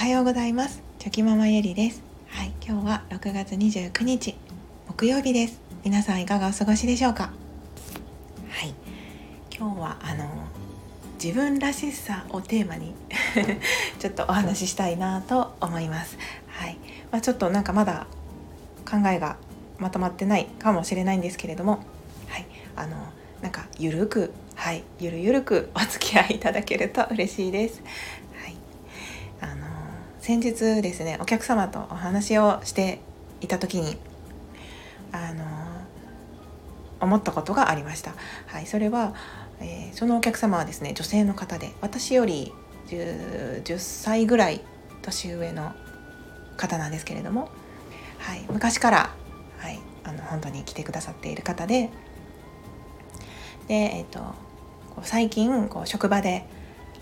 [0.00, 0.82] はようございます。
[0.98, 2.02] チョキママゆりです。
[2.30, 4.34] はい今日は6月29日
[4.88, 5.60] 木曜日です。
[5.84, 7.24] 皆さんいかがお過ごしでしょうか？
[8.48, 8.72] はい
[9.54, 10.24] 今日はあの
[11.22, 12.94] 自分らしさをテーマに
[14.00, 16.16] ちょっとお話ししたいなと思います。
[16.46, 16.78] はい、
[17.12, 18.06] まあ、ちょっとなんかまだ
[18.90, 19.36] 考えが
[19.78, 21.80] まとまってないかもしれないんですけれども
[22.26, 22.96] はいあの
[23.42, 27.82] なんかゆるくはいゆるゆるくお付き合いいただけると嬉しいです。
[30.30, 33.00] 先日ですねお客様とお話をして
[33.40, 33.96] いた時に
[35.10, 35.44] あの
[37.00, 38.14] 思ったことがありました。
[38.46, 39.12] はい、それは、
[39.58, 42.52] えー、そのお客様はですね女性の方で私より
[42.86, 44.60] 10, 10歳ぐらい
[45.02, 45.72] 年上の
[46.56, 47.50] 方なんですけれども、
[48.18, 49.10] はい、昔から、
[49.58, 51.90] はい、あの本当に来てくださっている方で
[53.66, 54.20] で、えーと、
[54.94, 56.46] こう最近こう職場で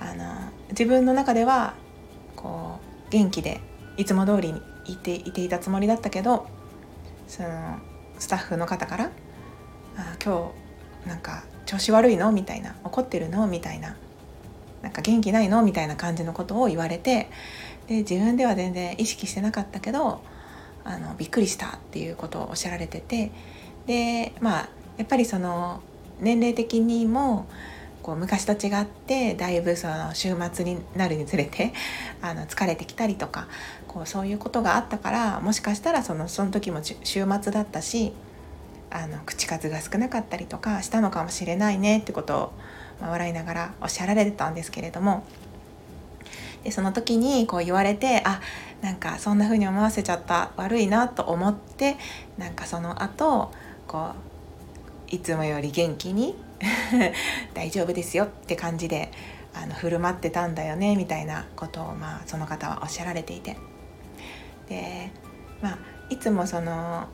[0.00, 1.74] あの自分の中では
[3.12, 3.60] 元気で
[3.98, 6.46] いつも通りにいていていたつもりだったけど
[7.28, 7.78] その
[8.18, 9.10] スタッフの方から
[9.96, 10.50] 「あ今
[11.04, 13.96] 日なんか調子悪いの?」みたいな「怒ってるの?」みたいな
[14.80, 17.28] 「なんか元気ないの?」みたいな感じのことを言われて
[17.86, 20.22] で自分では全然意識してなかったけど
[20.82, 23.30] あのびっくりしたっていうことをおっしゃられてて
[23.86, 25.80] でまあやっぱりその
[26.18, 27.46] 年齢的にも
[28.02, 31.72] こう昔と違ってだいぶその週末になるにつれて
[32.20, 33.46] あの疲れてきたりとか
[33.86, 38.12] こうそういうことがあったからもしかしたらそのその時も週末だったし
[38.90, 42.52] あの口数が少なかったりとかしたのかもしれないねってことを、
[43.00, 45.24] ま、笑いながらおっしゃられてたんですけれども。
[46.64, 48.40] でその時にこう言われてあ
[48.82, 51.96] なんかそんな風に思わせちゃった悪いなと思って
[52.38, 53.50] なんかその後
[53.88, 54.31] こう
[55.12, 56.34] いつもより元気に
[57.54, 59.12] 大丈夫ですよって感じで
[59.54, 63.56] あの振る舞ってたんだよねみたいなことを、まあ、その方はおっしゃられていて。
[64.68, 65.12] で、
[65.60, 65.78] まあ、
[66.08, 67.08] いつもその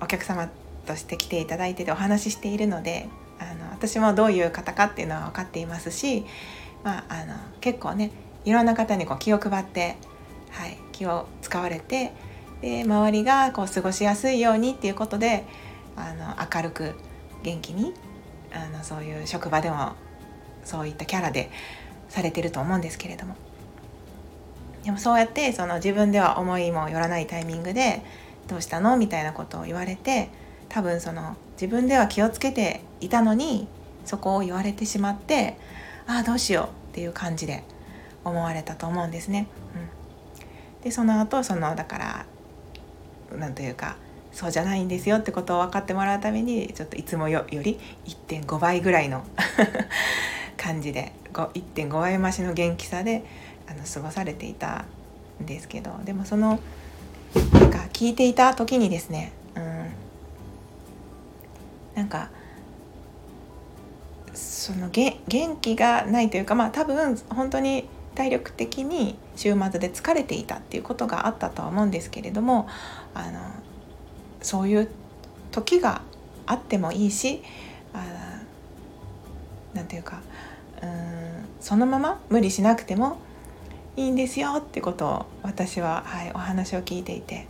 [0.00, 0.48] お客様
[0.86, 3.08] として来ていただいててお話ししているので
[3.40, 6.24] あの私もどういう方かっていうのは分かっていますし、
[6.84, 8.12] まあ、あの結構ね
[8.44, 9.96] いろんな方にこう気を配って、
[10.50, 12.12] はい、気を使われて
[12.60, 15.44] で周りがこう過ごしやすいようにっていうことで
[15.96, 16.94] あの明るく
[17.42, 17.94] 元気に
[18.52, 19.92] あのそういう職場でも
[20.64, 21.50] そういったキャラで
[22.08, 23.36] されてると思うんですけれども
[24.84, 28.02] でもそうやってその自分では思いもよらないタイミングで
[28.46, 30.28] 「どうしたの?」みたいなことを言われて
[30.68, 33.68] 多分その自分では気をつけていたのに
[34.04, 35.58] そこを言われてしまって
[36.06, 37.64] ああどうしようっていう感じで
[38.24, 39.48] 思われたと思うんですね。
[39.74, 42.26] うん、でその後そのだから
[43.36, 43.96] 何というか
[44.36, 49.24] そうじゃないんですよってことを分かってもらうためにちょっといつもより1.5倍ぐらいの
[50.58, 53.24] 感じで1.5倍増しの元気さで
[53.66, 54.84] あの過ごされていた
[55.42, 56.60] んですけどでもその
[57.54, 59.86] なんか聞いていた時にですね、うん、
[61.94, 62.28] なんか
[64.34, 65.16] その元
[65.62, 72.68] 気がないというかまあ多分本当に体力的に週末で疲れていたっていうことがあったとは思うんですけれども
[73.14, 73.40] あの
[74.46, 74.88] そういう
[75.50, 76.02] 時が
[76.46, 77.42] あってもいいし
[79.74, 80.20] 何て言うか
[80.80, 83.18] うんそのまま無理しなくても
[83.96, 87.48] いいんですよってことを私は、はい、お話を聞いていて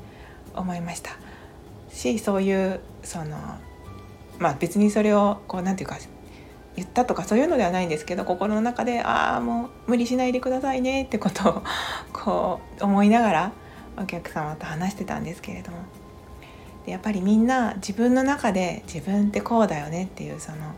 [0.54, 1.10] 思いました。
[1.90, 3.36] しそういうその
[4.38, 6.06] まあ別にそれをこう何て言うか
[6.76, 11.62] 言ったとかそういうのではないんですけど心の中でああもう無理しないでくださいねってことを
[12.12, 13.52] こう思いながら
[13.98, 16.05] お客様と話してたんですけれども。
[16.86, 20.74] でやっぱりみんな自分の中で自分ってこうだよねっていうその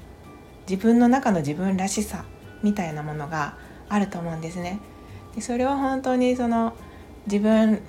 [0.69, 2.25] 自分の中の自分らしさ
[2.63, 3.57] みたいなものが
[3.89, 4.81] あると思うんですね。
[5.35, 6.75] でそれは本当にその
[7.27, 7.83] 自分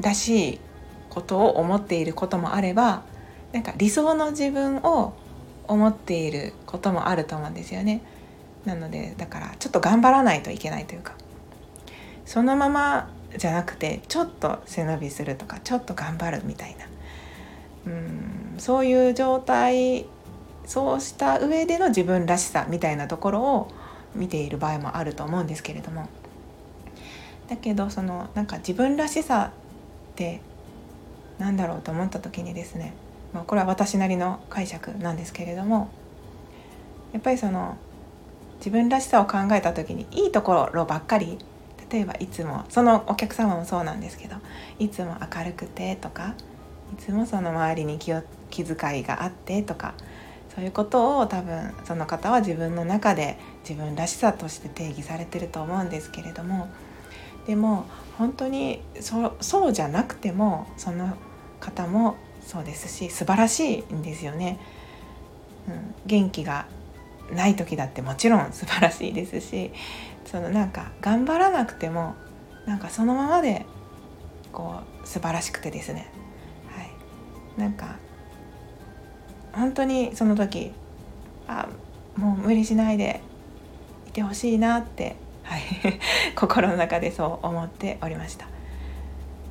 [0.00, 0.60] らしい
[1.08, 3.04] ことを思っていることもあれば
[3.52, 5.14] なんか理想の自分を
[5.66, 8.02] 思っていることもあると思うんですよね。
[8.64, 11.14] なのでだからちょっと頑張らないといけないというか
[12.26, 16.86] そのままじゃなくてちょっと背伸びするとかちょっと頑張るみたいな
[17.86, 20.06] うんそういう状態
[20.66, 23.68] そうした上での自分らしさみたいなところを
[24.14, 26.08] 見ている場合もあると思うんですけれども。
[27.48, 29.50] だけどそのなんか自分らしさ
[30.12, 30.40] って
[31.38, 32.92] 何だろうと思った時にですね、
[33.32, 35.90] まあ、これは私なりの解釈なんですけれども
[37.12, 37.76] やっぱりその
[38.58, 41.38] 自分らしさを考えた時にいいところばっかり
[41.90, 44.36] 例えばいつもそのお客様もそうなんですけど
[44.78, 46.34] いつも明るくてとか
[46.92, 49.94] いつもその周りに気を気遣いがあってとか
[50.54, 53.38] そういうことを多分その方は自分の中で
[53.68, 56.68] 自分らしさとして定義されてると思うんですけれども
[57.46, 57.86] でも
[58.18, 61.16] 本当にそうじゃなくてもその
[61.60, 64.58] 方もそうですし素晴らしいんですよね。
[65.68, 66.66] うん、元気が
[67.32, 69.70] ない時だってもちろん素晴らしいですし
[70.24, 72.14] そのなんか頑張らなくても
[72.66, 73.66] なんかそのままで
[74.52, 76.10] こう素晴らしくてですね、
[77.60, 77.96] なんか
[79.52, 80.72] 本当にその時
[81.46, 81.68] あ
[82.16, 83.20] もう無理しないで
[84.08, 85.60] いてほしいなって、はい、
[86.34, 88.46] 心の中でそう思っておりました。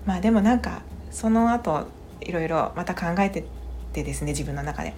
[0.05, 1.87] まあでもなんかその後
[2.21, 3.45] いろいろまた考えて
[3.93, 4.93] てですね自分の中で。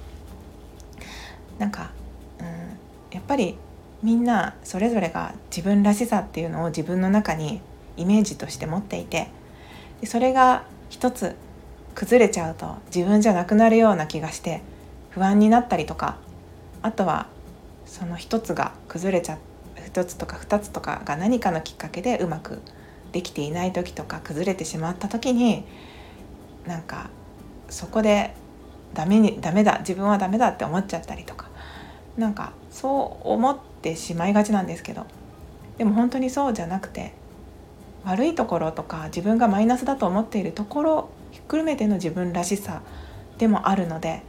[1.59, 1.91] なんか、
[2.39, 2.47] うん、
[3.11, 3.57] やっぱり
[4.01, 7.61] みんなそれぞれが自分らしさっていうのを自分の中に
[7.97, 9.27] イメージとして持っていて
[9.99, 11.35] でそれが一つ
[11.95, 14.61] 崩れちゃうと自分じゃなくなるような気がして
[15.09, 16.17] 不安になったりとか
[16.81, 17.27] あとは
[17.85, 19.39] その一つが崩れちゃう
[19.85, 22.61] 一つとか二つとかが何かのきっかけでうまく
[23.11, 25.65] できていない時とか崩れてしまった時に
[26.65, 27.09] なんか
[27.69, 28.33] そこで
[28.94, 31.49] ダメにダメだ自分はダメだって思っちゃったりとか
[32.17, 35.05] なんかそう思ってしまいがちなんですけど
[35.77, 37.13] でも本当にそうじゃなくて
[38.03, 42.81] 悪いところとか自分がマイナスだと思っているところひっくるめての自分らしさ
[43.38, 44.22] でもあるので、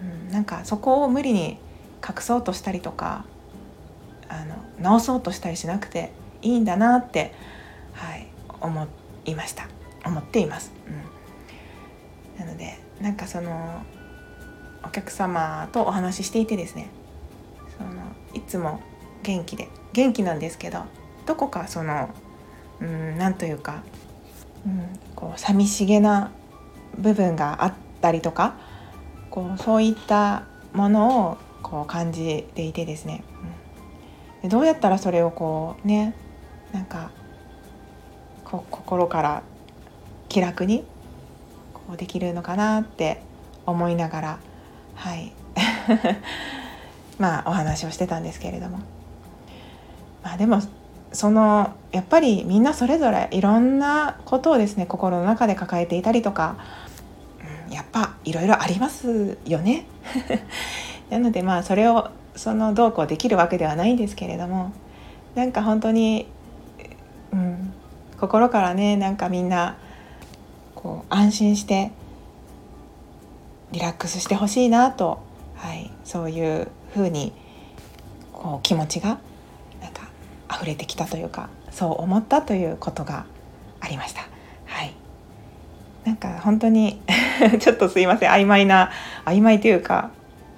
[0.00, 1.58] うん、なんかそこを無理に
[2.06, 3.24] 隠そうとしたりとか
[4.28, 7.32] あの直そうとしたりしなくていいんだなって、
[7.92, 8.26] はい、
[8.60, 8.86] 思
[9.24, 9.68] いました
[10.04, 10.72] 思っています。
[12.38, 13.82] うん、なのでなんかその
[14.84, 16.88] お客様とお話ししていてですね
[17.76, 17.90] その
[18.34, 18.80] いつも
[19.22, 20.84] 元気で元気なんですけど
[21.26, 22.10] どこかその
[22.80, 23.82] うんなんというか、
[24.66, 26.30] うん、こう寂しげな
[26.98, 28.54] 部分があったりとか
[29.30, 33.24] こうそういったものをこう感じていてですね、
[34.42, 36.14] うん、でどうやったらそれをこうね
[36.72, 37.10] なんか
[38.44, 39.42] こ心から
[40.28, 40.84] 気楽に
[41.72, 43.22] こうできるのかなって
[43.66, 44.38] 思いながら
[45.00, 45.32] はい。
[47.18, 48.80] まあお話をしてたんですけれども。
[50.22, 50.60] まあでも
[51.12, 56.56] そのやっぱりみんなそれぞれいろんなことをですね心の中で抱えていたりとか、
[57.66, 59.86] うん、やっぱいろいろありますよね。
[61.10, 64.72] なのでまあそれをそのどうこうできるわけではないんですけれども
[65.34, 66.28] なんか本当に、
[67.32, 67.72] うん、
[68.20, 69.76] 心からねなんかみんな
[70.76, 71.90] こう安心して
[73.72, 75.20] リラックスしてほしいなと、
[75.56, 77.32] はい、そういうふうに
[78.32, 79.18] こう気持ちが
[80.54, 83.26] 溢れてきたというかそう思ったということが
[83.80, 84.22] ありました。
[84.66, 84.94] はい
[86.04, 87.00] なんか本当に
[87.60, 88.90] ちょっとすいません曖昧な
[89.26, 90.10] 曖昧というか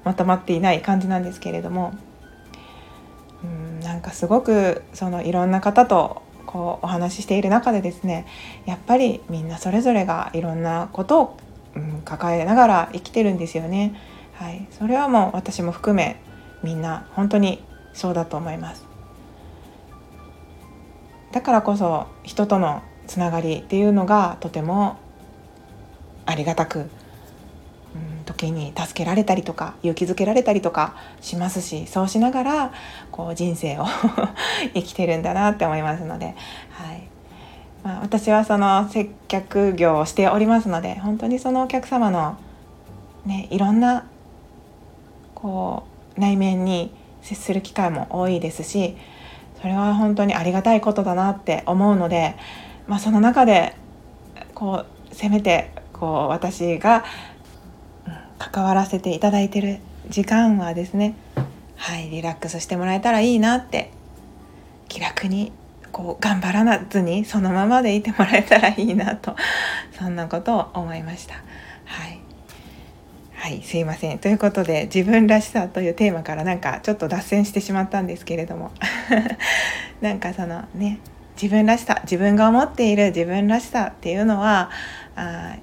[0.04, 1.94] まとまっていない感じなんですけれども
[3.42, 8.26] うんなんかすごくそのいろんな方とこうお話ししている中でですね
[8.66, 11.36] やっぱりみんなそれぞれがいろんなことを、
[11.74, 13.94] うん、抱えながら生きてるんですよね。
[14.34, 16.16] はい、それはもう私も含め
[16.62, 17.62] みんな本当に
[17.94, 18.91] そうだと思います。
[21.32, 24.99] だからこそ人とのつながりっていうのがとても
[26.26, 26.88] ありがたく、うん、
[28.25, 32.73] 時に助けられたりとか勇気づけられたりとかしますしそうしながら
[33.11, 33.86] こう人生を
[34.74, 36.36] 生きてるんだなって思いますので、
[36.70, 37.08] はい。
[37.82, 42.39] まあ、私はその接客業をしておりますので本当にそのお客様の、
[43.27, 44.06] ね、いろんな
[45.34, 45.82] こ
[46.17, 48.96] う内面に接する機会も多いですし
[49.62, 52.34] それは本当にありがたいことだなって思うので、
[52.88, 53.76] まあ、その中で
[54.54, 57.04] こうせめてこう私が
[58.38, 59.78] 関わらせていただいてる
[60.08, 61.14] 時間はですね
[61.76, 63.92] はいリラックスしてもらえたらいいなって
[64.88, 65.52] 気楽に
[65.92, 69.36] こう頑張らずにそのままでいてもらえたらいいなと
[69.96, 71.36] そんなことを思いました。
[73.43, 74.20] はいすいません。
[74.20, 78.70] ということで自分らしさというテーマからなんかちょっと脱線してしまったんですけれども。
[80.01, 81.01] なんかそのね
[81.34, 84.70] 自分らしさ自分が思っている自分らしさっていうのは
[85.17, 85.56] あ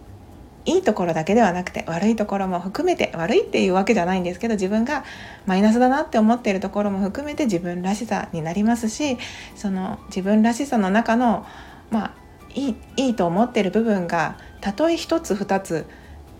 [0.65, 5.05] いいところだけではなくて悪いところも含めて悪いっていうわけじゃないんですけど自分が
[5.45, 9.17] マイナスだなって思っているところも含めて自分らしさになりますし
[9.55, 11.45] その自分らしさの中の
[11.91, 12.11] まあ
[12.53, 15.85] いいいいと思ってる部分がたとえ一つ二つ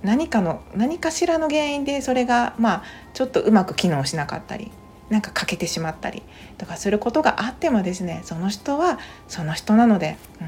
[0.04, 4.72] 何かの何かしらの原因でそれがまあちょっとうまく機能しなかったり
[5.10, 6.22] なんか欠けてしまったり
[6.58, 10.48] とかすることがあってもですねその人はその人なので、うん、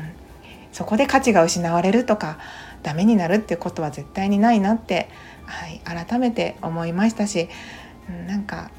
[0.72, 2.38] そこで価値が失われるとか
[2.84, 5.10] ダメになるってことは絶対にないなって、
[5.46, 7.50] はい、改めて思いましたし、
[8.10, 8.72] うん、なんか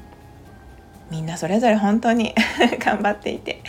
[1.11, 2.33] みんなそれぞれ本当に
[2.79, 3.61] 頑張っていて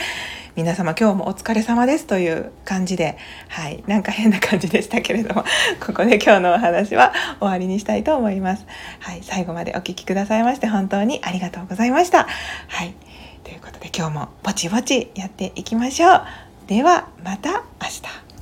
[0.56, 3.18] 皆様今日もお疲れ様ですという感じで、
[3.48, 5.44] はい、なんか変な感じでしたけれども、
[5.84, 8.64] ここで今日のお話は終わりにしたいと思います。
[9.00, 12.28] はい、最後までお聴きくださいまして本当にありがとうございました。
[12.68, 12.94] はい、
[13.42, 16.22] ということで今日もぼちぼちやっていきましょう。
[16.68, 18.33] ではまた明日。